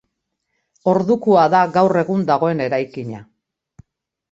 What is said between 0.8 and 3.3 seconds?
Ordukoa da gaur egun dagoen eraikina.